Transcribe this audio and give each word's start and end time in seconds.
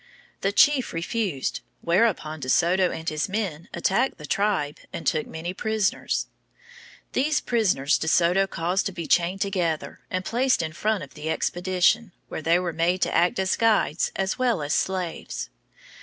The 0.41 0.51
chief 0.51 0.93
refused; 0.93 1.59
whereupon 1.81 2.39
De 2.39 2.49
Soto 2.49 2.89
and 2.89 3.07
his 3.07 3.29
men 3.29 3.69
attacked 3.71 4.17
the 4.17 4.25
tribe 4.25 4.79
and 4.91 5.05
took 5.05 5.27
many 5.27 5.53
prisoners. 5.53 6.25
These 7.13 7.39
prisoners 7.39 7.99
De 7.99 8.07
Soto 8.07 8.47
caused 8.47 8.87
to 8.87 8.91
be 8.91 9.05
chained 9.05 9.41
together 9.41 9.99
and 10.09 10.25
placed 10.25 10.63
in 10.63 10.73
front 10.73 11.03
of 11.03 11.13
the 11.13 11.29
expedition, 11.29 12.13
where 12.29 12.41
they 12.41 12.57
were 12.57 12.73
made 12.73 13.03
to 13.03 13.13
act 13.13 13.37
as 13.37 13.55
guides 13.55 14.11
as 14.15 14.39
well 14.39 14.63
as 14.63 14.73
slaves. 14.73 15.51